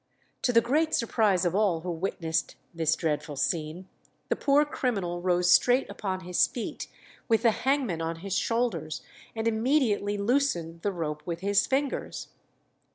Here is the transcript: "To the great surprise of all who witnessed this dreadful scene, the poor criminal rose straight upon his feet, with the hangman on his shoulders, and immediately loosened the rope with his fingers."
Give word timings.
"To 0.41 0.51
the 0.51 0.61
great 0.61 0.95
surprise 0.95 1.45
of 1.45 1.53
all 1.53 1.81
who 1.81 1.91
witnessed 1.91 2.55
this 2.73 2.95
dreadful 2.95 3.35
scene, 3.35 3.87
the 4.29 4.35
poor 4.35 4.65
criminal 4.65 5.21
rose 5.21 5.51
straight 5.51 5.87
upon 5.91 6.21
his 6.21 6.47
feet, 6.47 6.87
with 7.27 7.43
the 7.43 7.51
hangman 7.51 8.01
on 8.01 8.15
his 8.25 8.35
shoulders, 8.35 9.03
and 9.35 9.47
immediately 9.47 10.17
loosened 10.17 10.81
the 10.81 10.91
rope 10.91 11.21
with 11.27 11.41
his 11.41 11.67
fingers." 11.67 12.29